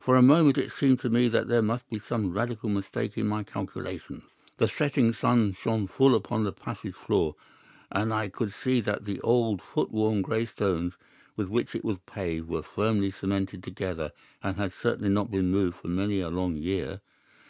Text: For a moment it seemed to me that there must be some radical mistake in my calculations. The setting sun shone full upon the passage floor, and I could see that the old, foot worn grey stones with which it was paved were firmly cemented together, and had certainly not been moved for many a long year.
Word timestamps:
For 0.00 0.16
a 0.16 0.22
moment 0.22 0.56
it 0.56 0.72
seemed 0.72 1.00
to 1.00 1.10
me 1.10 1.28
that 1.28 1.48
there 1.48 1.60
must 1.60 1.86
be 1.90 1.98
some 1.98 2.32
radical 2.32 2.70
mistake 2.70 3.18
in 3.18 3.28
my 3.28 3.42
calculations. 3.42 4.22
The 4.56 4.68
setting 4.68 5.12
sun 5.12 5.52
shone 5.52 5.86
full 5.86 6.14
upon 6.14 6.44
the 6.44 6.52
passage 6.54 6.94
floor, 6.94 7.36
and 7.92 8.10
I 8.14 8.30
could 8.30 8.54
see 8.54 8.80
that 8.80 9.04
the 9.04 9.20
old, 9.20 9.60
foot 9.60 9.90
worn 9.90 10.22
grey 10.22 10.46
stones 10.46 10.94
with 11.36 11.48
which 11.50 11.74
it 11.74 11.84
was 11.84 11.98
paved 12.06 12.48
were 12.48 12.62
firmly 12.62 13.10
cemented 13.10 13.62
together, 13.62 14.12
and 14.42 14.56
had 14.56 14.72
certainly 14.72 15.10
not 15.10 15.30
been 15.30 15.50
moved 15.50 15.76
for 15.76 15.88
many 15.88 16.20
a 16.22 16.30
long 16.30 16.56
year. 16.56 17.02